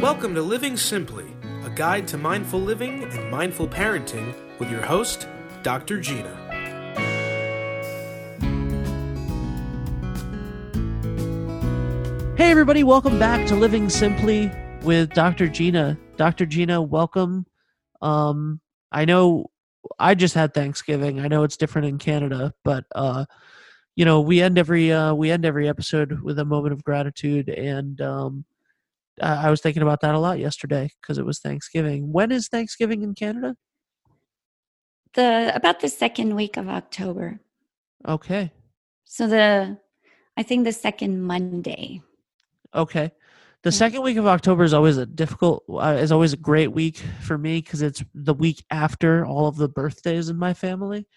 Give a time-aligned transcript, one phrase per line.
[0.00, 1.26] Welcome to Living Simply,
[1.64, 5.26] a guide to mindful living and mindful parenting with your host,
[5.64, 6.00] Dr.
[6.00, 6.36] Gina.
[12.36, 14.52] Hey, everybody, welcome back to Living Simply
[14.84, 15.48] with Dr.
[15.48, 15.98] Gina.
[16.16, 16.46] Dr.
[16.46, 17.44] Gina, welcome.
[18.00, 18.60] Um,
[18.92, 19.50] I know
[19.98, 21.18] I just had Thanksgiving.
[21.18, 23.24] I know it's different in Canada, but uh,
[23.96, 27.48] you know, we end every uh, we end every episode with a moment of gratitude,
[27.48, 28.44] and um,
[29.20, 32.12] Uh, I was thinking about that a lot yesterday because it was Thanksgiving.
[32.12, 33.56] When is Thanksgiving in Canada?
[35.14, 37.40] The about the second week of October.
[38.06, 38.52] Okay.
[39.04, 39.78] So the
[40.36, 42.02] I think the second Monday.
[42.74, 43.10] Okay.
[43.64, 46.98] The second week of October is always a difficult, uh, is always a great week
[47.22, 51.08] for me because it's the week after all of the birthdays in my family.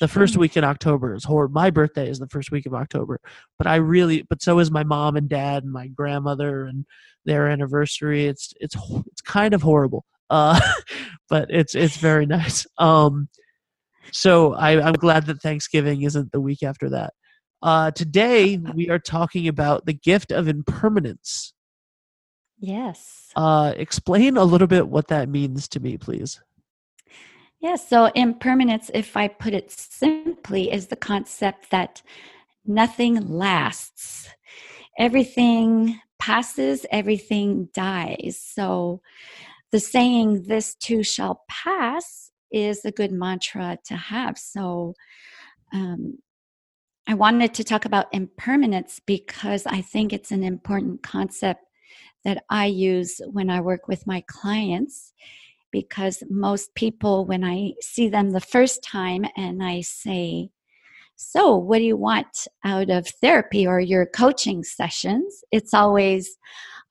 [0.00, 0.40] The 1st Mm.
[0.40, 1.54] week in October is horrible.
[1.54, 3.18] My birthday is the first week of October,
[3.56, 6.84] but I really, but so is my mom and dad and my grandmother and
[7.24, 8.26] their anniversary.
[8.26, 10.60] It's it's it's kind of horrible, uh,
[11.30, 12.66] but it's it's very nice.
[12.76, 13.30] Um,
[14.12, 17.14] so I, I'm glad that Thanksgiving isn't the week after that.
[17.62, 21.54] Uh, today we are talking about the gift of impermanence.
[22.58, 23.28] Yes.
[23.36, 26.40] Uh, explain a little bit what that means to me, please.
[27.60, 27.88] Yes.
[27.88, 32.02] So impermanence, if I put it simply, is the concept that
[32.64, 34.28] nothing lasts.
[34.98, 38.40] Everything passes, everything dies.
[38.42, 39.00] So
[39.72, 44.38] the saying, this too shall pass, is a good mantra to have.
[44.38, 44.94] So
[45.72, 46.18] um,
[47.06, 51.62] I wanted to talk about impermanence because I think it's an important concept
[52.26, 55.12] that I use when I work with my clients.
[55.70, 60.50] Because most people, when I see them the first time and I say,
[61.16, 65.44] So, what do you want out of therapy or your coaching sessions?
[65.52, 66.36] It's always,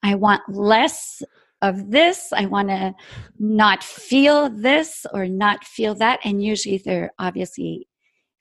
[0.03, 1.21] I want less
[1.61, 2.31] of this.
[2.31, 2.93] I want to
[3.39, 6.19] not feel this or not feel that.
[6.23, 7.87] And usually they're obviously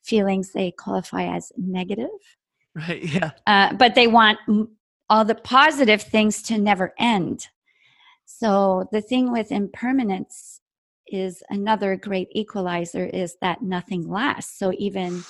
[0.02, 2.10] feelings they qualify as negative
[2.74, 3.02] Right?
[3.04, 3.30] Yeah.
[3.46, 4.38] uh, but they want
[5.08, 7.48] all the positive things to never end.
[8.24, 10.60] So the thing with impermanence
[11.06, 14.58] is another great equalizer is that nothing lasts.
[14.58, 15.22] So even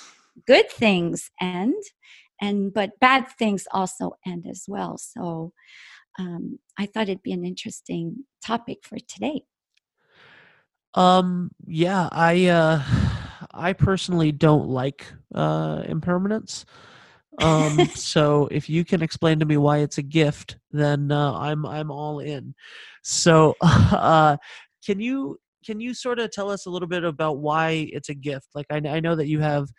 [0.47, 1.83] good things end,
[2.41, 4.97] and but bad things also end as well.
[4.97, 5.53] So
[6.17, 9.43] um, I thought it'd be an interesting topic for today.
[10.93, 11.51] Um.
[11.65, 12.09] Yeah.
[12.11, 12.45] I.
[12.47, 12.83] Uh.
[13.57, 16.65] I personally don't like uh, impermanence.
[17.39, 17.89] Um.
[17.95, 21.91] so if you can explain to me why it's a gift, then uh, I'm I'm
[21.91, 22.55] all in.
[23.03, 24.37] So, uh,
[24.85, 28.13] can you can you sort of tell us a little bit about why it's a
[28.13, 28.47] gift?
[28.53, 29.69] Like I, I know that you have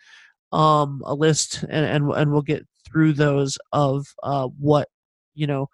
[0.51, 4.87] um a list and and, and we'll get through those of uh what
[5.35, 5.67] you know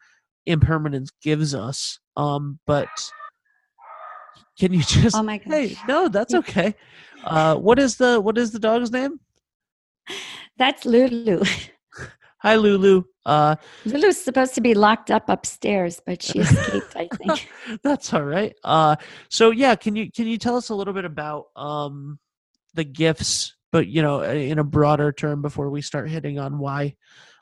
[0.45, 2.89] impermanence gives us um but
[4.59, 5.47] can you just Oh my gosh.
[5.47, 6.73] hey no that's okay
[7.23, 9.19] uh what is the what is the dog's name
[10.57, 11.43] That's Lulu.
[12.39, 13.55] hi lulu uh
[13.85, 17.49] Lulu's supposed to be locked up upstairs, but she escaped, I think.
[17.83, 18.95] that's all right uh
[19.29, 22.19] so yeah can you can you tell us a little bit about um
[22.73, 26.95] the gifts but you know in a broader term before we start hitting on why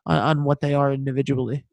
[0.05, 1.65] on, on what they are individually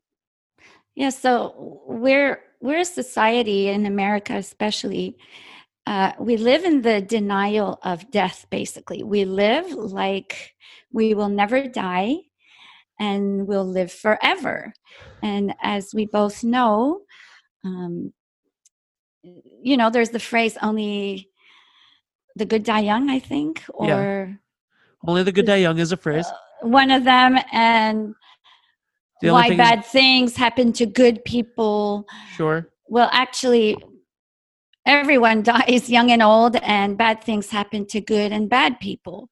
[0.98, 5.16] Yeah, so we're we're a society in America, especially.
[5.86, 8.46] Uh, we live in the denial of death.
[8.50, 10.56] Basically, we live like
[10.92, 12.16] we will never die,
[12.98, 14.72] and we'll live forever.
[15.22, 17.00] And as we both know,
[17.64, 18.12] um,
[19.22, 21.28] you know, there's the phrase "only
[22.36, 23.96] the good die young." I think, Yeah.
[23.98, 24.40] or
[25.06, 26.26] only the good die young is a phrase
[26.62, 28.14] one of them, and
[29.22, 32.04] The why thing is- bad things happen to good people.
[32.36, 33.76] sure Well, actually,
[34.86, 39.28] everyone dies young and old, and bad things happen to good and bad people.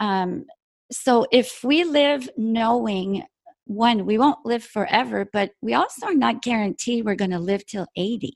[0.00, 0.46] Um,
[0.90, 3.24] so if we live knowing
[3.66, 7.66] one, we won't live forever, but we also are not guaranteed we're going to live
[7.66, 8.32] till 80,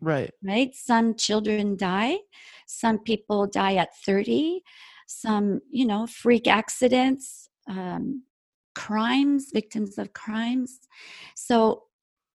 [0.00, 0.74] right right?
[0.74, 2.18] Some children die,
[2.66, 4.62] some people die at 30,
[5.06, 8.22] some, you know, freak accidents, um,
[8.74, 10.80] crimes, victims of crimes.
[11.36, 11.84] So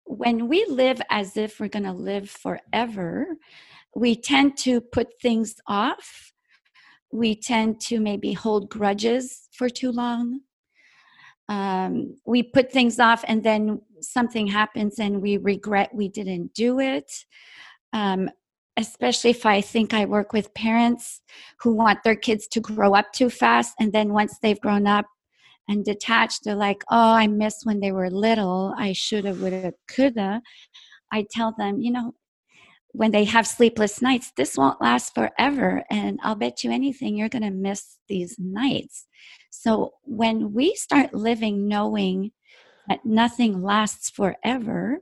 [0.05, 3.27] when we live as if we're going to live forever,
[3.95, 6.33] we tend to put things off.
[7.11, 10.41] We tend to maybe hold grudges for too long.
[11.49, 16.79] Um, we put things off and then something happens and we regret we didn't do
[16.79, 17.11] it.
[17.93, 18.29] Um,
[18.75, 21.21] especially if I think I work with parents
[21.61, 23.73] who want their kids to grow up too fast.
[23.79, 25.05] And then once they've grown up,
[25.69, 30.41] and detached they're like oh i miss when they were little i shoulda woulda coulda
[31.11, 32.13] I tell them, you know,
[32.97, 35.83] when they have sleepless nights, this won't last forever.
[35.91, 39.05] And I'll bet you anything, you're going to miss these nights.
[39.51, 42.31] So when we start living knowing
[42.87, 44.97] that nothing lasts forever,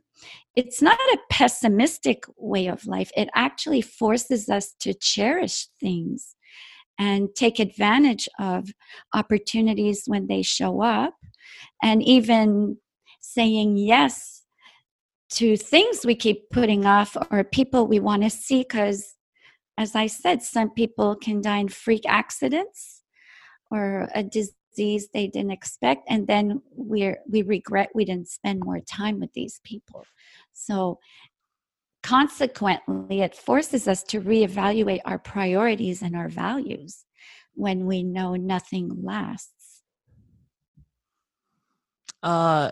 [0.57, 3.11] it's not a pessimistic way of life.
[3.15, 6.35] It actually forces us to cherish things
[6.99, 8.71] and take advantage of
[9.13, 11.13] opportunities when they show up
[11.81, 12.77] and even
[13.21, 14.44] saying yes
[15.29, 19.15] to things we keep putting off or people we want to see because
[19.77, 23.03] as i said some people can die in freak accidents
[23.71, 28.79] or a disease they didn't expect and then we're we regret we didn't spend more
[28.79, 30.05] time with these people.
[30.53, 30.99] So
[32.03, 37.05] consequently it forces us to reevaluate our priorities and our values
[37.53, 39.81] when we know nothing lasts.
[42.21, 42.71] Uh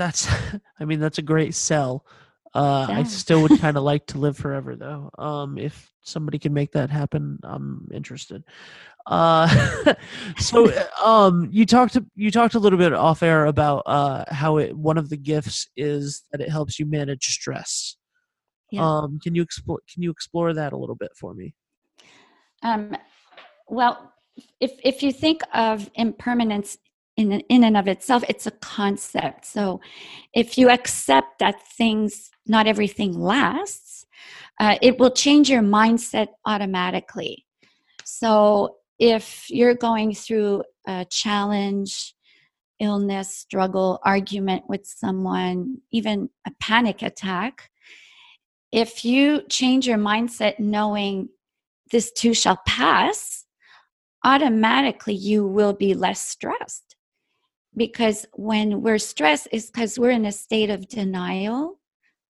[0.00, 0.28] that's
[0.80, 2.04] i mean that's a great sell.
[2.54, 5.10] Uh i still would kind of like to live forever though.
[5.18, 8.42] Um if somebody can make that happen i'm interested.
[9.06, 9.94] Uh
[10.38, 14.56] so uh, um you talked you talked a little bit off air about uh how
[14.56, 17.96] it one of the gifts is that it helps you manage stress.
[18.72, 18.82] Yeah.
[18.84, 21.54] um can you explore can you explore that a little bit for me?
[22.62, 22.96] Um,
[23.68, 24.12] well,
[24.60, 26.78] if if you think of impermanence
[27.20, 29.44] in in and of itself, it's a concept.
[29.44, 29.80] So,
[30.32, 34.06] if you accept that things, not everything lasts,
[34.58, 37.46] uh, it will change your mindset automatically.
[38.04, 42.14] So, if you're going through a challenge,
[42.80, 47.70] illness, struggle, argument with someone, even a panic attack,
[48.72, 51.28] if you change your mindset knowing
[51.90, 53.44] this too shall pass,
[54.24, 56.89] automatically you will be less stressed.
[57.76, 61.78] Because when we're stressed, is because we're in a state of denial,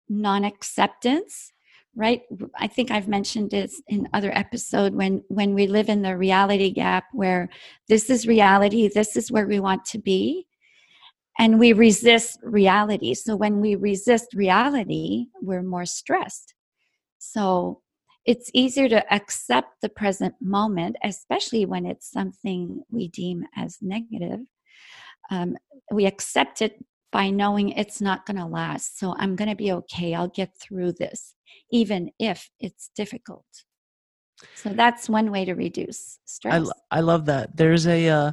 [0.08, 1.52] non acceptance,
[1.96, 2.22] right?
[2.58, 6.70] I think I've mentioned this in other episode when when we live in the reality
[6.70, 7.48] gap where
[7.88, 10.46] this is reality, this is where we want to be,
[11.38, 13.14] and we resist reality.
[13.14, 16.54] So when we resist reality, we're more stressed.
[17.18, 17.80] So
[18.24, 24.40] it's easier to accept the present moment, especially when it's something we deem as negative.
[25.30, 25.56] Um,
[25.92, 28.98] we accept it by knowing it's not going to last.
[28.98, 30.14] So I'm going to be okay.
[30.14, 31.34] I'll get through this,
[31.70, 33.46] even if it's difficult.
[34.54, 36.68] So that's one way to reduce stress.
[36.90, 37.56] I, I love that.
[37.56, 38.32] There's a uh,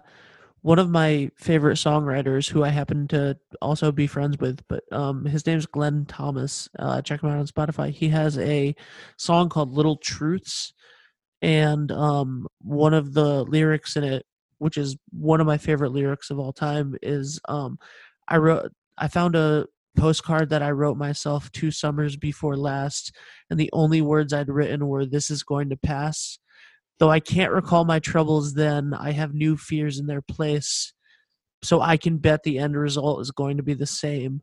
[0.62, 5.26] one of my favorite songwriters who I happen to also be friends with, but um,
[5.26, 6.70] his name's Glenn Thomas.
[6.78, 7.92] Uh, check him out on Spotify.
[7.92, 8.76] He has a
[9.18, 10.74] song called "Little Truths,"
[11.42, 14.26] and um, one of the lyrics in it,
[14.62, 17.80] which is one of my favorite lyrics of all time, is um,
[18.28, 18.72] I wrote.
[18.96, 19.66] I found a
[19.98, 23.12] postcard that I wrote myself two summers before last,
[23.50, 26.38] and the only words I'd written were "This is going to pass."
[27.00, 30.94] Though I can't recall my troubles then, I have new fears in their place.
[31.64, 34.42] So I can bet the end result is going to be the same.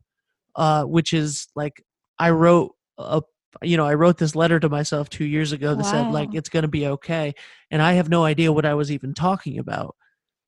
[0.53, 1.81] Uh, which is like
[2.17, 3.21] I wrote a
[3.63, 6.49] you know, I wrote this letter to myself two years ago that said like it's
[6.49, 7.33] gonna be okay.
[7.71, 9.95] And I have no idea what I was even talking about.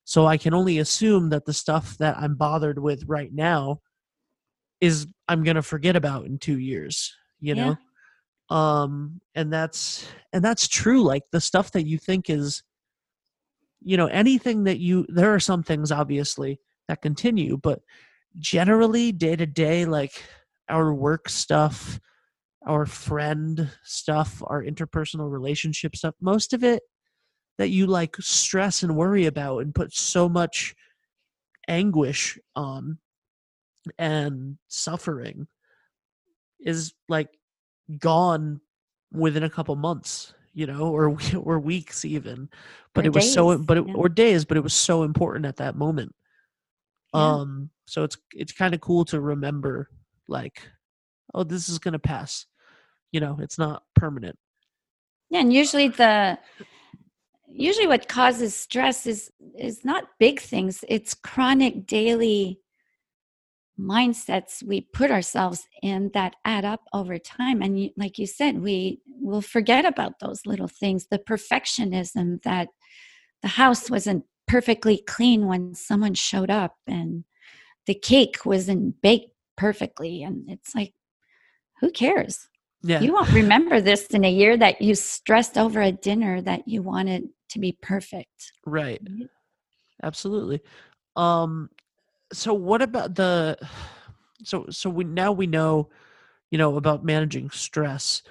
[0.04, 3.80] So I can only assume that the stuff that I'm bothered with right now
[4.80, 7.64] is I'm gonna forget about in two years, you Yeah.
[7.64, 7.76] know?
[8.50, 12.62] um and that's and that's true like the stuff that you think is
[13.80, 17.80] you know anything that you there are some things obviously that continue but
[18.38, 20.22] generally day to day like
[20.68, 21.98] our work stuff
[22.66, 26.82] our friend stuff our interpersonal relationship stuff most of it
[27.58, 30.74] that you like stress and worry about and put so much
[31.68, 32.98] anguish on
[33.98, 35.46] and suffering
[36.60, 37.28] is like
[37.98, 38.60] gone
[39.12, 42.48] within a couple months you know or or weeks even
[42.94, 43.94] but Or it was so but it, yeah.
[43.94, 46.14] or days but it was so important at that moment
[47.14, 47.32] Yeah.
[47.34, 49.88] um so it's it's kind of cool to remember
[50.28, 50.68] like
[51.34, 52.46] oh this is going to pass
[53.12, 54.38] you know it's not permanent
[55.30, 56.38] Yeah, and usually the
[57.54, 60.84] usually what causes stress is is not big things.
[60.88, 62.60] It's chronic daily
[63.78, 67.62] mindsets we put ourselves in that add up over time.
[67.62, 71.06] And you, like you said, we will forget about those little things.
[71.06, 72.68] The perfectionism that
[73.42, 77.24] the house wasn't perfectly clean when someone showed up, and
[77.86, 80.94] the cake wasn't baked perfectly, and it's like,
[81.80, 82.48] who cares?
[82.82, 86.68] yeah You won't remember this in a year that you stressed over a dinner that
[86.68, 88.52] you wanted to be perfect.
[88.66, 89.28] right right?
[90.02, 90.60] absolutely
[91.16, 91.68] um
[92.32, 93.56] so what about the
[94.44, 95.88] so so we now we know
[96.50, 98.22] you know about managing stress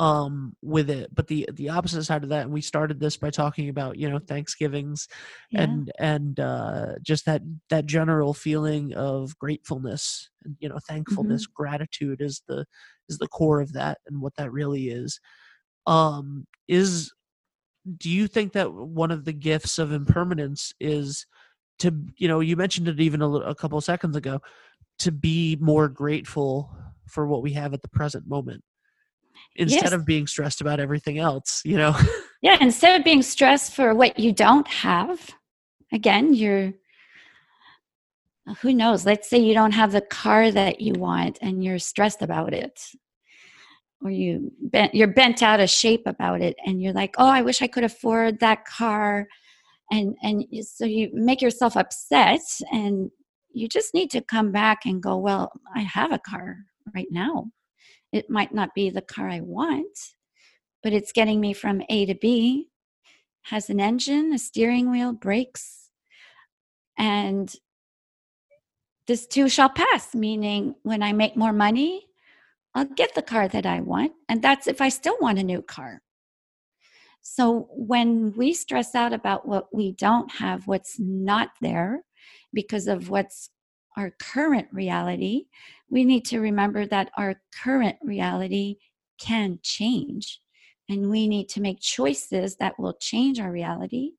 [0.00, 3.30] um with it but the the opposite side of that and we started this by
[3.30, 5.06] talking about you know thanksgivings
[5.52, 5.62] Yeah.
[5.62, 12.20] and and uh just that that general feeling of gratefulness and you know thankfulness gratitude
[12.20, 12.66] is the
[13.08, 15.20] is the core of that and what that really is
[15.86, 17.12] um is
[17.98, 21.26] do you think that one of the gifts of impermanence is
[21.78, 24.40] to you know you mentioned it even a, li- a couple seconds ago
[24.98, 26.70] to be more grateful
[27.08, 28.62] for what we have at the present moment
[29.56, 29.92] instead Yes.
[29.92, 31.94] of being stressed about everything else you know
[32.44, 35.30] Yeah, instead of being stressed for what you don't have,
[35.90, 36.74] again, you're
[38.60, 39.06] who knows?
[39.06, 42.78] Let's say you don't have the car that you want and you're stressed about it.
[44.04, 47.42] Or you bent you're bent out of shape about it and you're like, "Oh, I
[47.42, 49.26] wish I could afford that car."
[49.90, 52.42] And and so you make yourself upset
[52.72, 53.10] and
[53.52, 56.58] you just need to come back and go, "Well, I have a car
[56.94, 57.50] right now.
[58.12, 59.98] It might not be the car I want,
[60.82, 62.70] but it's getting me from A to B,
[63.44, 65.90] has an engine, a steering wheel, brakes,
[66.98, 67.52] and
[69.06, 72.06] this too shall pass, meaning when I make more money,
[72.74, 74.12] I'll get the car that I want.
[74.28, 76.02] And that's if I still want a new car.
[77.22, 82.02] So when we stress out about what we don't have, what's not there,
[82.52, 83.50] because of what's
[83.96, 85.44] our current reality,
[85.88, 88.76] we need to remember that our current reality
[89.18, 90.40] can change
[90.88, 94.10] and we need to make choices that will change our reality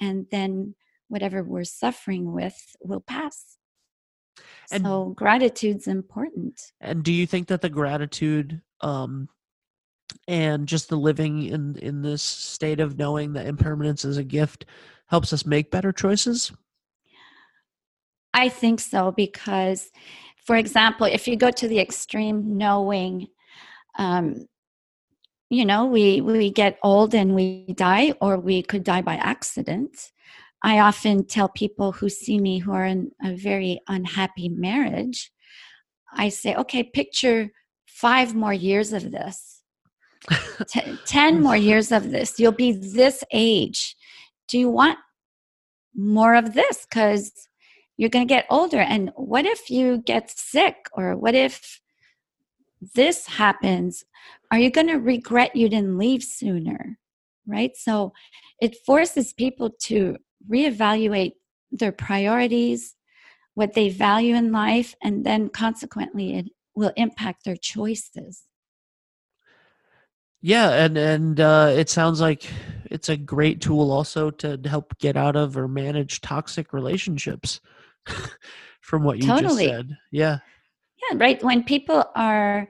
[0.00, 0.74] and then
[1.08, 3.58] whatever we're suffering with will pass
[4.72, 6.72] And- so gratitude's important.
[6.80, 9.28] And do you think that the gratitude um
[10.26, 14.66] and just the living in in this state of knowing that impermanence is a gift
[15.06, 16.52] helps us make better choices?
[18.32, 19.90] I think so because
[20.44, 23.28] for example if you go to the extreme knowing
[23.98, 24.46] um
[25.50, 30.12] you know we we get old and we die or we could die by accident
[30.62, 35.30] i often tell people who see me who are in a very unhappy marriage
[36.14, 37.50] i say okay picture
[38.00, 39.62] five more years of this.
[40.68, 41.62] T- 10 more mm.
[41.62, 42.38] years of this.
[42.38, 43.94] You'll be this age.
[44.48, 44.98] Do you want
[45.94, 46.86] more of this?
[46.88, 47.32] Because
[47.98, 48.80] you're going to get older.
[48.80, 50.76] And what if you get sick?
[50.94, 51.80] Or what if
[52.94, 54.04] this happens?
[54.50, 56.98] Are you going to regret you didn't leave sooner?
[57.46, 57.76] Right?
[57.76, 58.12] So
[58.62, 60.16] it forces people to
[60.48, 61.32] reevaluate
[61.70, 62.94] their priorities
[63.54, 68.44] what they value in life and then consequently it will impact their choices
[70.40, 72.48] yeah and and uh it sounds like
[72.90, 77.60] it's a great tool also to help get out of or manage toxic relationships
[78.80, 79.66] from what you Totally.
[79.66, 80.38] just said yeah
[81.10, 81.42] Yeah, right.
[81.42, 82.68] When people are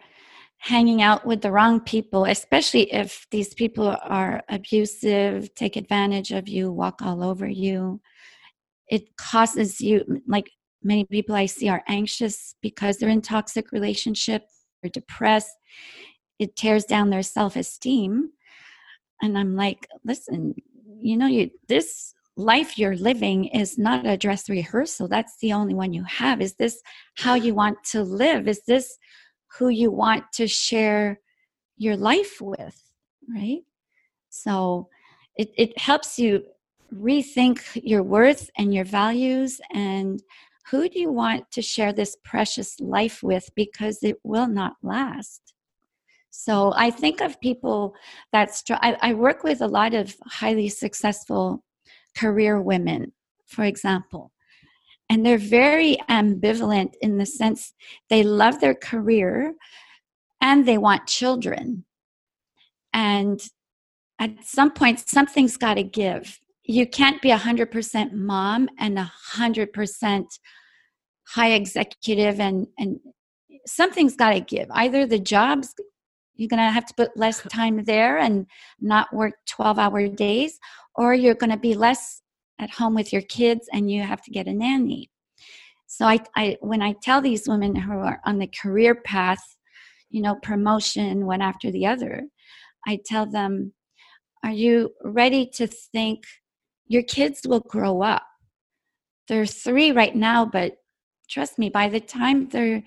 [0.61, 6.49] hanging out with the wrong people, especially if these people are abusive, take advantage of
[6.49, 7.99] you, walk all over you,
[8.87, 10.51] it causes you, like
[10.83, 15.57] many people I see are anxious because they're in toxic relationships, they're depressed.
[16.39, 18.31] It tears down their self esteem.
[19.23, 20.55] And I'm like, listen,
[21.01, 25.09] you know, you this life you're living is not a dress rehearsal.
[25.09, 26.43] That's the only one you have.
[26.43, 26.83] Is this
[27.17, 28.47] how you want to live?
[28.47, 28.99] Is this
[29.59, 31.21] who you want to share
[31.77, 32.93] your life with?
[33.29, 33.63] Right?
[34.29, 34.89] So
[35.37, 36.45] it, it helps you
[36.95, 40.23] rethink your worth and your values and
[40.71, 45.55] who do you want to share this precious life with because it will not last.
[46.31, 47.95] So I think of people
[48.33, 51.65] that str- I, I work with a lot of highly successful
[52.17, 53.13] career women,
[53.47, 54.33] for example.
[55.11, 57.75] And they're very ambivalent in the sense
[58.09, 59.55] they love their career
[60.41, 61.85] and they want children.
[62.95, 63.41] And
[64.19, 66.39] at some point, something's got to give.
[66.63, 70.25] You can't be 100% mom and 100%
[71.29, 72.99] high executive, and, and
[73.67, 74.69] something's got to give.
[74.71, 75.75] Either the job's
[76.41, 78.47] you're going to have to put less time there and
[78.81, 80.59] not work 12 hour days,
[80.95, 82.20] or you're going to be less
[82.61, 85.11] at home with your kids and you have to get a nanny.
[85.87, 89.43] So I, I when I tell these women who are on the career path,
[90.11, 92.23] you know, promotion one after the other,
[92.87, 93.73] I tell them,
[94.45, 96.25] are you ready to think
[96.87, 98.23] your kids will grow up?
[99.27, 100.77] They're three right now, but
[101.29, 102.83] trust me, by the time they're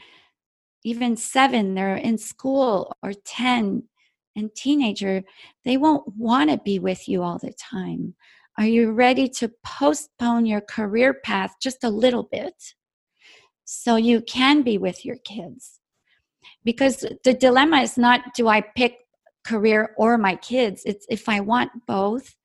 [0.84, 3.84] even seven, they're in school or 10
[4.36, 5.24] and teenager,
[5.64, 8.16] they won't want to be with you all the time.
[8.58, 12.54] Are you ready to postpone your career path just a little bit
[13.66, 15.80] so you can be with your kids?
[16.64, 18.98] because the dilemma is not do I pick
[19.46, 20.84] career or my kids?
[20.86, 22.36] It's if I want both,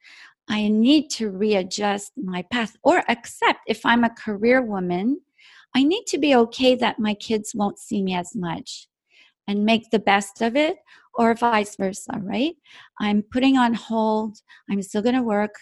[0.49, 5.21] I need to readjust my path or accept if I'm a career woman,
[5.77, 8.89] I need to be okay that my kids won't see me as much
[9.47, 10.77] and make the best of it,
[11.15, 12.55] or vice versa, right?
[13.01, 14.37] I'm putting on hold,
[14.71, 15.55] I'm still going to work,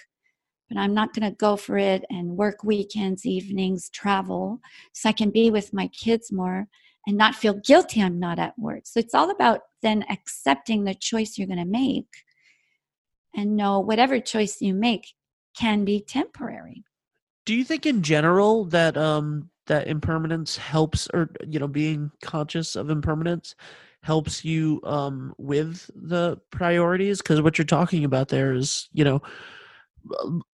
[0.69, 4.61] but I'm not going to go for it and work weekends, evenings, travel,
[4.93, 6.67] so I can be with my kids more
[7.07, 8.83] and not feel guilty I'm not at work.
[8.85, 12.09] So it's all about then accepting the choice you're going to make
[13.35, 15.15] and know whatever choice you make
[15.57, 16.85] can be temporary.
[17.45, 22.77] Do you think in general that um that impermanence helps or you know being conscious
[22.77, 23.55] of impermanence
[24.03, 29.21] helps you um with the priorities because what you're talking about there is you know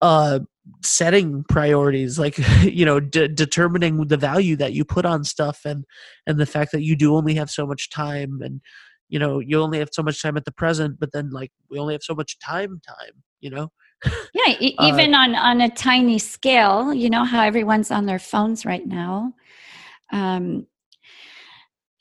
[0.01, 0.39] uh
[0.83, 5.85] setting priorities like you know de- determining the value that you put on stuff and
[6.27, 8.61] and the fact that you do only have so much time and
[9.09, 11.79] you know you only have so much time at the present but then like we
[11.79, 13.71] only have so much time time you know
[14.35, 18.19] yeah e- uh, even on on a tiny scale you know how everyone's on their
[18.19, 19.33] phones right now
[20.13, 20.67] um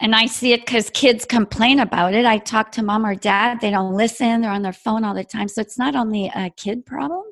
[0.01, 2.25] and I see it because kids complain about it.
[2.25, 5.23] I talk to mom or dad, they don't listen, they're on their phone all the
[5.23, 5.47] time.
[5.47, 7.23] So it's not only a kid problem,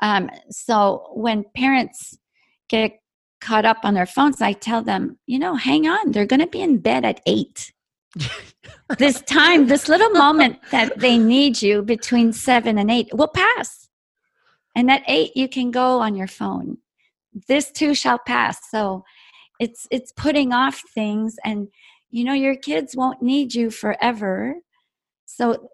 [0.00, 2.18] um, so when parents
[2.68, 3.00] get
[3.40, 6.46] caught up on their phones, I tell them, you know, hang on, they're going to
[6.46, 7.72] be in bed at eight.
[8.98, 13.88] this time, this little moment that they need you between seven and eight will pass.
[14.74, 16.78] And at eight, you can go on your phone.
[17.46, 18.58] This too shall pass.
[18.70, 19.04] So
[19.58, 21.68] it's it's putting off things and
[22.10, 24.54] you know your kids won't need you forever
[25.26, 25.68] so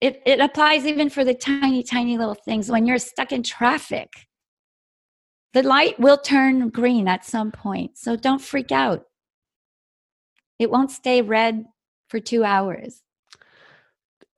[0.00, 2.70] it, it applies even for the tiny, tiny little things.
[2.70, 4.12] When you're stuck in traffic,
[5.52, 7.96] the light will turn green at some point.
[7.96, 9.04] So don't freak out.
[10.58, 11.64] It won't stay red
[12.08, 13.02] for two hours.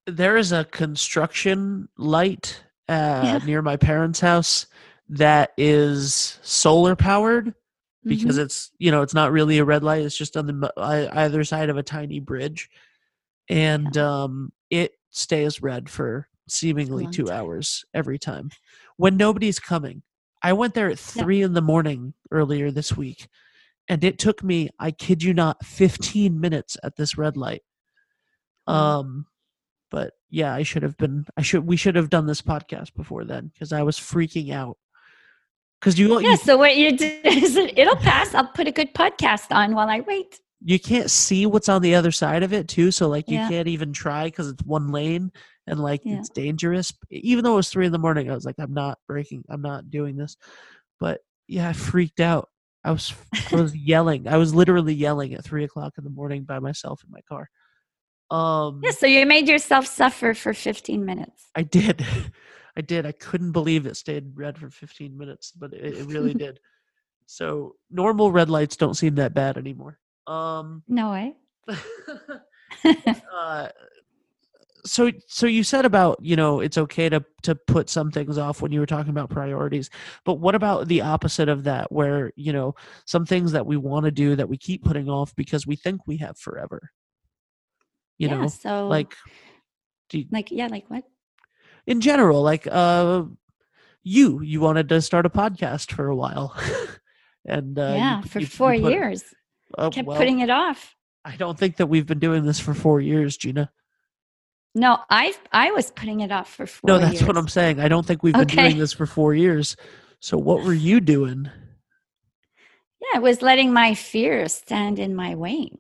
[0.07, 3.39] There is a construction light uh, yeah.
[3.45, 4.67] near my parents' house
[5.09, 7.55] that is solar powered
[8.05, 8.45] because mm-hmm.
[8.45, 11.69] it's you know it's not really a red light it's just on the either side
[11.69, 12.71] of a tiny bridge
[13.49, 14.23] and yeah.
[14.23, 17.37] um it stays red for seemingly two time.
[17.37, 18.51] hours every time
[18.97, 20.03] when nobody's coming.
[20.43, 21.47] I went there at three yeah.
[21.47, 23.27] in the morning earlier this week,
[23.89, 27.63] and it took me, I kid you not, 15 minutes at this red light.
[28.67, 29.27] Um,
[29.91, 31.27] but yeah, I should have been.
[31.37, 31.67] I should.
[31.67, 34.77] We should have done this podcast before then because I was freaking out.
[35.81, 36.21] Because you.
[36.21, 36.31] Yeah.
[36.31, 38.35] You, so what you do is it'll pass.
[38.35, 41.95] I'll put a good podcast on while I wait you can't see what's on the
[41.95, 43.49] other side of it too so like you yeah.
[43.49, 45.31] can't even try because it's one lane
[45.69, 46.19] and like yeah.
[46.19, 46.93] it's dangerous.
[47.11, 49.63] Even though it was three in the morning i was like i'm not breaking i'm
[49.63, 50.37] not doing this.
[50.99, 52.49] But yeah i freaked out.
[52.83, 53.15] I was
[53.53, 54.27] i was yelling.
[54.27, 57.49] I was literally yelling at three o'clock in the morning by myself in my car.
[58.37, 61.47] Um yeah so you made yourself suffer for 15 minutes.
[61.55, 62.05] I did.
[62.77, 63.07] I did.
[63.07, 66.59] I couldn't believe it stayed red for 15 minutes but it, it really did.
[67.27, 71.35] So normal red lights don't seem that bad anymore um, no way.
[73.35, 73.69] uh,
[74.87, 78.63] so so you said about you know it's okay to to put some things off
[78.63, 79.91] when you were talking about priorities
[80.25, 84.05] but what about the opposite of that where you know some things that we want
[84.05, 86.91] to do that we keep putting off because we think we have forever?
[88.19, 89.15] You yeah, know so like
[90.13, 91.05] you, like yeah like what?
[91.87, 93.25] In general like uh
[94.03, 96.57] you you wanted to start a podcast for a while
[97.45, 99.25] and uh, yeah you, for you, four you years
[99.77, 100.95] uh, kept well, putting it off.
[101.25, 103.71] I don't think that we've been doing this for four years, Gina.
[104.75, 106.89] No, I I was putting it off for four.
[106.89, 107.27] No, that's years.
[107.27, 107.81] what I'm saying.
[107.81, 109.77] I don't think we've been doing this for four years.
[110.21, 111.51] So what were you doing?
[113.01, 115.71] Yeah, I was letting my fear stand in my way.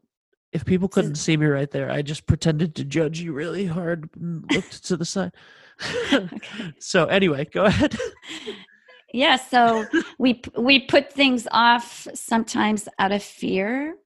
[0.53, 4.09] If people couldn't see me right there, I just pretended to judge you really hard
[4.18, 5.33] and looked to the side.
[6.12, 6.72] okay.
[6.79, 7.96] So anyway, go ahead.
[9.12, 9.87] yeah so
[10.19, 13.97] we we put things off sometimes out of fear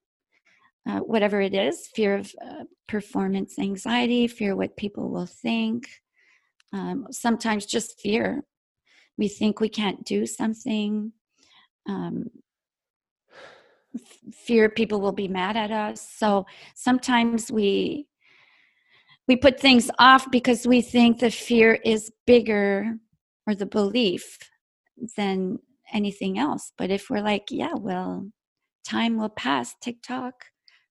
[0.87, 5.87] uh, whatever it is fear of uh, performance anxiety fear what people will think
[6.73, 8.43] um, sometimes just fear.
[9.17, 11.11] We think we can't do something
[11.87, 12.25] um,
[14.31, 16.07] fear people will be mad at us.
[16.17, 18.07] So sometimes we
[19.27, 22.97] we put things off because we think the fear is bigger
[23.47, 24.37] or the belief
[25.15, 25.59] than
[25.93, 26.71] anything else.
[26.77, 28.29] But if we're like, yeah, well,
[28.87, 30.45] time will pass, tick tock.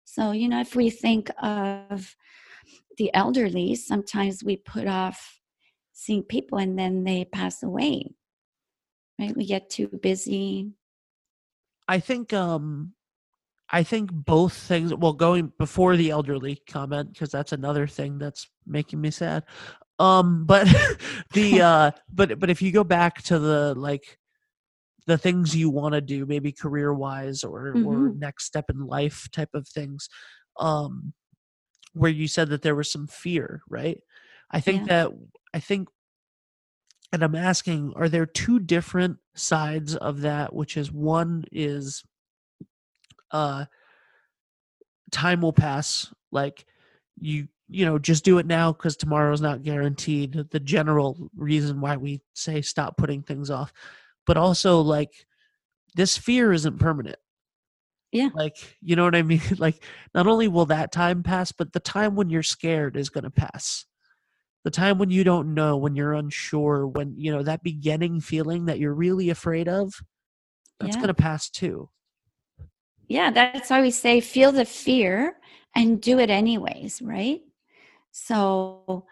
[0.05, 2.17] So, you know, if we think of
[2.99, 5.41] the elderly, sometimes we put off
[5.93, 8.15] seeing people and then they pass away.
[9.19, 9.37] Right?
[9.37, 10.73] We get too busy.
[11.87, 12.95] I think um
[13.73, 14.93] I think both things.
[14.95, 19.45] Well, going before the elderly comment because that's another thing that's making me sad.
[20.01, 20.67] Um, but
[21.35, 24.19] the uh, but but if you go back to the like
[25.07, 27.87] the things you want to do, maybe career wise or mm-hmm.
[27.87, 30.09] or next step in life type of things,
[30.59, 31.13] um,
[31.93, 33.99] where you said that there was some fear, right?
[34.51, 35.05] I think yeah.
[35.05, 35.11] that
[35.53, 35.89] I think
[37.13, 40.55] and I'm asking, are there two different sides of that?
[40.55, 42.03] Which is one is
[43.33, 43.67] uh
[45.13, 46.65] time will pass like
[47.21, 51.97] you you know just do it now because tomorrow's not guaranteed the general reason why
[51.97, 53.73] we say stop putting things off.
[54.27, 55.27] But also like
[55.95, 57.19] this fear isn't permanent.
[58.13, 58.31] Yeah.
[58.35, 59.41] Like you know what i mean?
[59.59, 59.83] Like
[60.15, 63.31] not only will that time pass but the time when you're scared is going to
[63.31, 63.87] pass.
[64.65, 68.67] The time when you don't know when you're unsure when you know that beginning feeling
[68.67, 69.95] that you're really afraid of
[70.81, 71.01] that's yeah.
[71.01, 71.89] going to pass too.
[73.07, 75.37] Yeah that's why we say feel the fear
[75.77, 77.43] and do it anyways right
[78.13, 79.05] so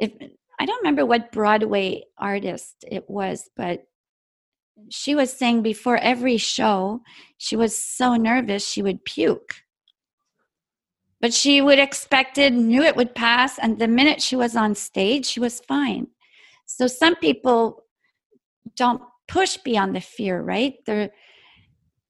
[0.00, 0.12] if
[0.58, 3.86] i don't remember what broadway artist it was but
[4.90, 7.00] she was saying before every show
[7.38, 9.56] she was so nervous she would puke.
[11.20, 15.26] But she would expected knew it would pass and the minute she was on stage
[15.26, 16.08] she was fine.
[16.66, 17.84] So some people
[18.76, 20.74] don't push beyond the fear right?
[20.86, 21.10] They're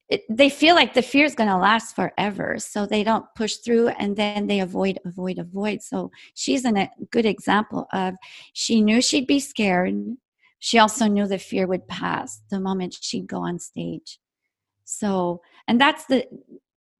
[0.08, 3.56] it, they feel like the fear is going to last forever so they don't push
[3.56, 5.82] through and then they avoid avoid avoid.
[5.82, 8.14] So she's an, a good example of
[8.52, 9.94] she knew she'd be scared.
[10.58, 14.18] She also knew the fear would pass the moment she'd go on stage.
[14.84, 16.26] So and that's the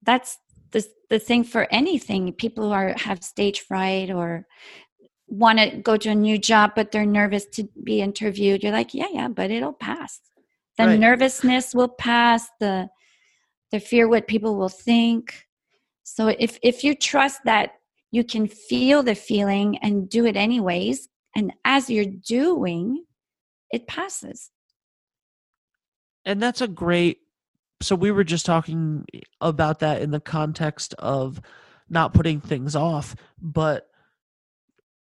[0.01, 0.37] that's
[0.71, 2.33] the, the thing for anything.
[2.33, 4.47] People who are have stage fright or
[5.27, 8.93] want to go to a new job but they're nervous to be interviewed you're like
[8.93, 10.21] yeah yeah but it'll pass
[10.77, 10.99] the right.
[10.99, 12.87] nervousness will pass the
[13.71, 15.45] the fear what people will think
[16.03, 17.71] so if if you trust that
[18.11, 23.03] you can feel the feeling and do it anyways and as you're doing
[23.71, 24.51] it passes
[26.23, 27.19] and that's a great
[27.81, 29.05] so we were just talking
[29.41, 31.41] about that in the context of
[31.89, 33.87] not putting things off but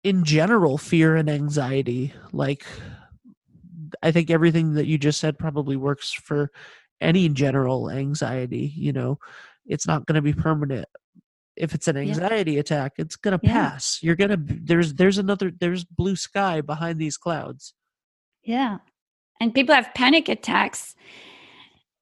[0.03, 2.65] in general fear and anxiety like
[4.03, 6.51] I think everything that you just said probably works for
[7.01, 8.73] any general anxiety.
[8.77, 9.19] You know,
[9.67, 10.87] it's not going to be permanent.
[11.57, 12.61] If it's an anxiety yeah.
[12.61, 14.01] attack, it's going to pass.
[14.03, 17.75] You're going to there's there's another there's blue sky behind these clouds.
[18.43, 18.79] Yeah.
[19.41, 20.95] And people have panic attacks.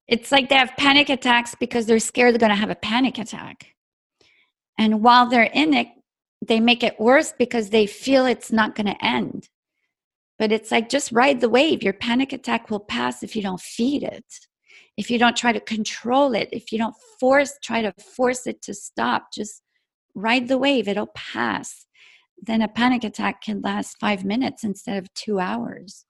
[0.07, 3.17] It's like they have panic attacks because they're scared they're going to have a panic
[3.17, 3.67] attack.
[4.77, 5.87] And while they're in it,
[6.45, 9.49] they make it worse because they feel it's not going to end.
[10.43, 11.83] But it's like just ride the wave.
[11.83, 14.25] Your panic attack will pass if you don't feed it.
[14.97, 18.61] If you don't try to control it, if you don't force try to force it
[18.63, 19.61] to stop, just
[20.15, 21.85] ride the wave, it'll pass.
[22.37, 26.03] Then a panic attack can last 5 minutes instead of 2 hours.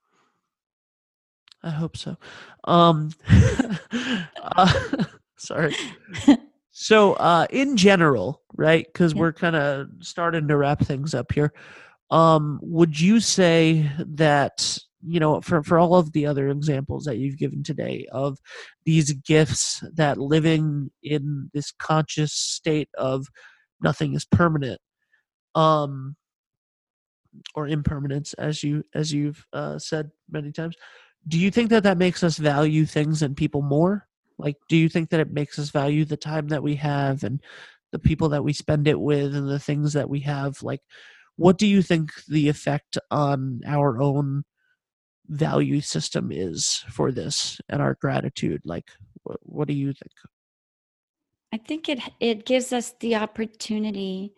[1.62, 2.18] I hope so.
[2.64, 3.12] Um
[4.42, 4.74] uh,
[5.38, 5.76] sorry.
[6.76, 8.84] So, uh, in general, right?
[8.92, 9.20] Because yeah.
[9.20, 11.54] we're kind of starting to wrap things up here.
[12.14, 17.18] Um, would you say that you know for for all of the other examples that
[17.18, 18.38] you've given today of
[18.86, 23.28] these gifts that living in this conscious state of
[23.82, 24.80] nothing is permanent
[25.56, 26.16] um
[27.54, 30.78] or impermanence as you as you've uh, said many times
[31.28, 34.08] do you think that that makes us value things and people more?
[34.38, 37.42] Like do you think that it makes us value the time that we have and
[37.92, 40.62] the people that we spend it with and the things that we have?
[40.64, 40.82] Like
[41.36, 44.44] what do you think the effect on our own
[45.28, 48.62] value system is for this and our gratitude?
[48.66, 48.92] Like,
[49.24, 50.12] what, what do you think?
[51.52, 54.34] I think it it gives us the opportunity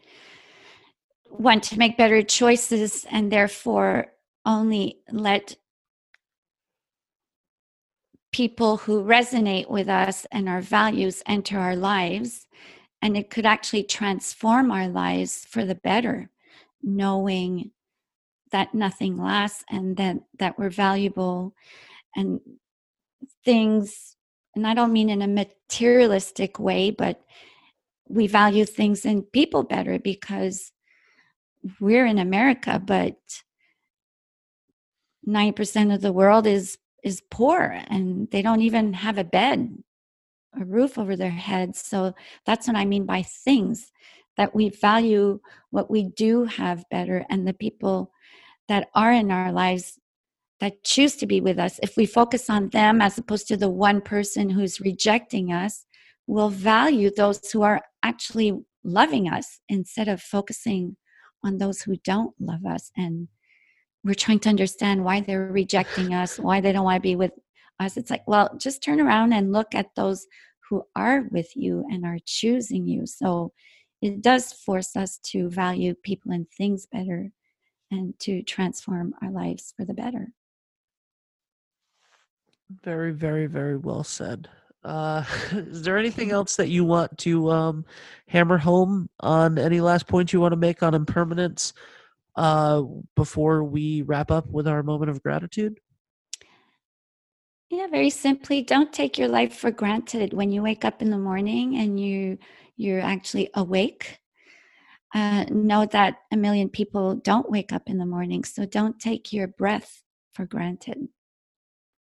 [1.30, 4.08] one to make better choices and therefore
[4.46, 5.56] only let
[8.32, 12.48] people who resonate with us and our values enter our lives
[13.02, 16.30] and it could actually transform our lives for the better
[16.86, 17.72] knowing
[18.52, 21.54] that nothing lasts and that that we're valuable
[22.16, 22.40] and
[23.44, 24.16] things
[24.56, 27.22] and i don't mean in a materialistic way but
[28.08, 30.72] we value things and people better because
[31.80, 33.18] we're in america but
[35.28, 39.76] 90% of the world is is poor and they don't even have a bed
[40.60, 41.82] a roof over their heads.
[41.82, 42.14] So
[42.46, 43.92] that's what i mean by things
[44.38, 45.40] that we value
[45.72, 48.12] what we do have better and the people
[48.68, 50.00] that are in our lives
[50.60, 51.80] that choose to be with us.
[51.84, 55.86] If we focus on them as opposed to the one person who's rejecting us
[56.28, 60.96] we'll value those who are actually loving us instead of focusing
[61.44, 62.92] on those who don't love us.
[62.98, 63.28] And
[64.04, 67.32] we're trying to understand why they're rejecting us why they don't want to be with
[67.80, 67.98] us.
[67.98, 70.28] It's like well just turn around and look at those
[70.70, 73.06] who are with you and are choosing you.
[73.06, 73.52] So
[74.06, 77.32] it does force us to value people and things better
[77.92, 80.32] and to transform our lives for the better
[82.84, 84.48] very very very well said
[84.84, 87.84] uh, is there anything else that you want to um,
[88.28, 89.58] hammer home on?
[89.58, 91.74] Any last points you want to make on impermanence
[92.36, 92.84] uh,
[93.16, 95.80] before we wrap up with our moment of gratitude?
[97.72, 100.34] Yeah, very simply, don't take your life for granted.
[100.34, 102.38] When you wake up in the morning and you
[102.78, 104.20] you're actually awake,
[105.14, 108.44] uh, know that a million people don't wake up in the morning.
[108.44, 111.08] So don't take your breath for granted.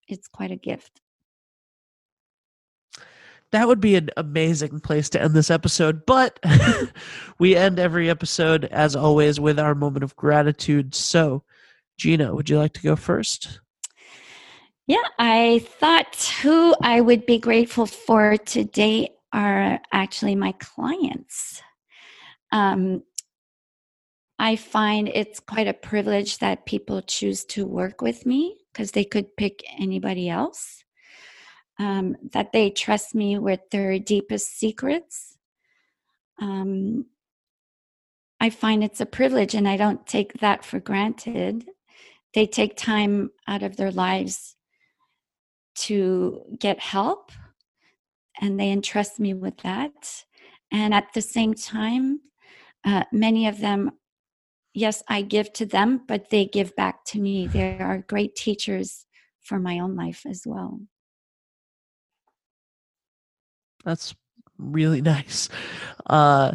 [0.08, 1.02] It's quite a gift
[3.54, 6.06] that would be an amazing place to end this episode.
[6.06, 6.40] But
[7.40, 10.96] we end every episode, as always, with our moment of gratitude.
[10.96, 11.44] So,
[11.98, 13.60] Gina, would you like to go first?
[14.88, 21.62] Yeah, I thought who I would be grateful for today are actually my clients.
[22.52, 23.04] Um,
[24.38, 29.04] I find it's quite a privilege that people choose to work with me because they
[29.04, 30.84] could pick anybody else
[31.80, 35.38] um, that they trust me with their deepest secrets.
[36.40, 37.06] Um,
[38.40, 41.66] I find it's a privilege and I don't take that for granted.
[42.34, 44.56] They take time out of their lives
[45.76, 47.32] to get help
[48.44, 50.26] and they entrust me with that.
[50.70, 52.20] And at the same time,
[52.86, 53.92] uh, many of them,
[54.74, 57.48] yes, I give to them, but they give back to me.
[57.48, 59.06] They are great teachers
[59.44, 60.82] for my own life as well.
[63.86, 64.14] That's
[64.58, 65.48] really nice.
[66.06, 66.52] Uh,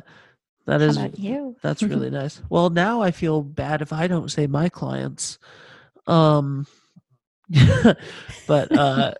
[0.66, 1.56] that is you.
[1.62, 2.42] that's really nice.
[2.50, 5.38] Well, now I feel bad if I don't say my clients.
[6.06, 6.66] Um,
[8.46, 9.14] but uh,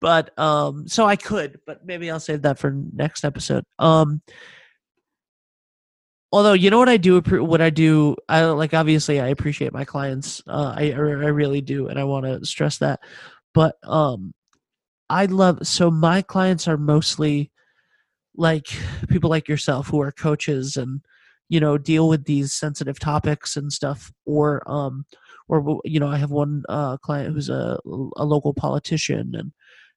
[0.00, 3.64] but um, so I could, but maybe I'll save that for next episode.
[3.78, 4.22] Um,
[6.32, 9.84] although you know what I do, what I do, I like obviously I appreciate my
[9.84, 10.42] clients.
[10.46, 13.00] Uh, I I really do, and I want to stress that.
[13.54, 14.34] But um,
[15.08, 17.50] I love so my clients are mostly
[18.36, 18.66] like
[19.08, 21.00] people like yourself who are coaches and
[21.48, 25.06] you know deal with these sensitive topics and stuff or um
[25.48, 27.78] or you know I have one uh client who's a
[28.16, 29.52] a local politician and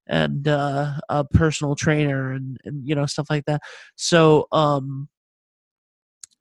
[0.10, 3.62] and uh a personal trainer and and you know stuff like that.
[3.96, 5.08] So um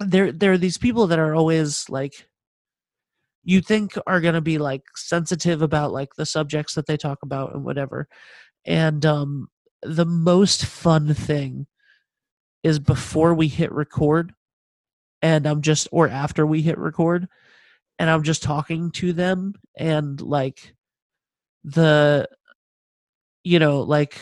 [0.00, 2.28] there there are these people that are always like
[3.48, 7.18] you think are going to be like sensitive about like the subjects that they talk
[7.22, 8.06] about and whatever.
[8.66, 9.48] And um,
[9.82, 11.66] the most fun thing
[12.62, 14.34] is before we hit record,
[15.22, 17.26] and I'm just, or after we hit record,
[17.98, 20.74] and I'm just talking to them, and like
[21.64, 22.28] the,
[23.48, 24.18] you know, like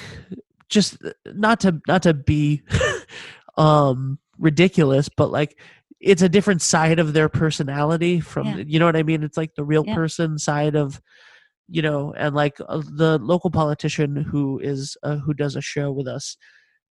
[0.69, 2.63] just not to not to be
[3.57, 5.59] um ridiculous but like
[6.01, 8.65] it's a different side of their personality from yeah.
[8.67, 9.95] you know what i mean it's like the real yeah.
[9.95, 11.01] person side of
[11.69, 15.91] you know and like uh, the local politician who is uh, who does a show
[15.91, 16.37] with us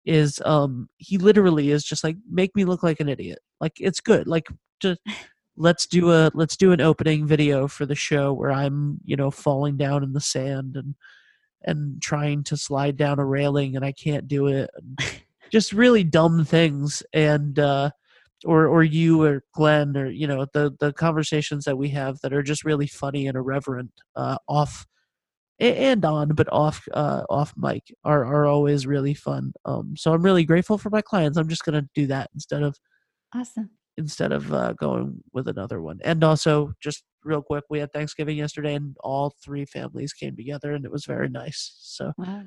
[0.05, 3.99] is um he literally is just like make me look like an idiot like it's
[3.99, 4.47] good like
[4.79, 4.99] just
[5.57, 9.31] let's do a let's do an opening video for the show where i'm you know
[9.31, 10.95] falling down in the sand and
[11.63, 14.69] and trying to slide down a railing and i can't do it
[15.51, 17.89] just really dumb things and uh
[18.45, 22.33] or or you or Glenn or you know the the conversations that we have that
[22.33, 24.85] are just really funny and irreverent uh, off
[25.59, 29.53] and on but off uh, off mic are are always really fun.
[29.65, 31.37] Um, so I'm really grateful for my clients.
[31.37, 32.77] I'm just gonna do that instead of
[33.33, 35.99] awesome instead of uh, going with another one.
[36.03, 40.73] And also just real quick, we had Thanksgiving yesterday and all three families came together
[40.73, 41.73] and it was very nice.
[41.79, 42.43] So wow.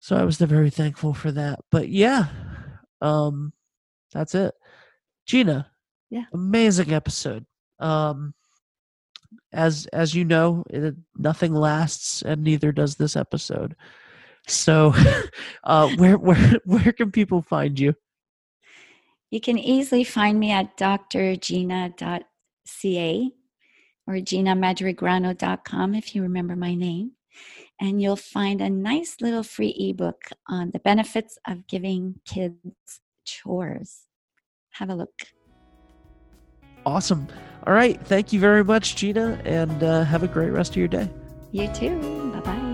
[0.00, 1.60] so I was very thankful for that.
[1.70, 2.26] But yeah,
[3.00, 3.52] um,
[4.12, 4.54] that's it.
[5.26, 5.70] Gina.
[6.10, 6.24] Yeah.
[6.32, 7.46] Amazing episode.
[7.78, 8.34] Um
[9.52, 13.74] as as you know, it, nothing lasts and neither does this episode.
[14.46, 14.94] So
[15.64, 17.94] uh where where where can people find you?
[19.30, 22.22] You can easily find me at drgina.ca
[24.06, 27.12] or ginamadrigrano.com if you remember my name.
[27.80, 34.06] And you'll find a nice little free ebook on the benefits of giving kids chores
[34.72, 35.22] have a look.
[36.84, 37.28] Awesome.
[37.66, 38.00] All right.
[38.06, 41.08] Thank you very much, Gina, and uh, have a great rest of your day.
[41.52, 41.98] You too.
[42.32, 42.68] Bye bye.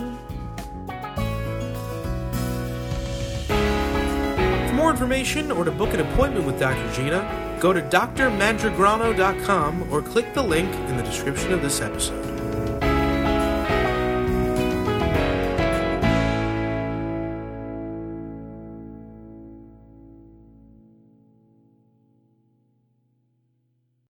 [4.69, 6.91] For more information or to book an appointment with Dr.
[6.95, 12.28] Gina, go to drmandragrano.com or click the link in the description of this episode.